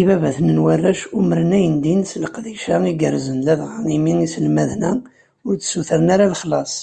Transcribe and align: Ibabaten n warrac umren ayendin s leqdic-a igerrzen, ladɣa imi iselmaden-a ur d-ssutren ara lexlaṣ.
Ibabaten 0.00 0.48
n 0.56 0.62
warrac 0.64 1.00
umren 1.18 1.50
ayendin 1.58 2.00
s 2.10 2.12
leqdic-a 2.22 2.76
igerrzen, 2.92 3.38
ladɣa 3.46 3.76
imi 3.96 4.12
iselmaden-a 4.26 4.92
ur 5.46 5.54
d-ssutren 5.56 6.08
ara 6.14 6.30
lexlaṣ. 6.32 6.74